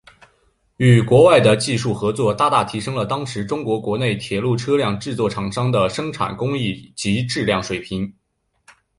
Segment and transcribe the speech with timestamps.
[0.77, 8.11] 与国外的技术合作大大提升了当时中国国内铁路车辆制造厂商的生产工艺及质量水平。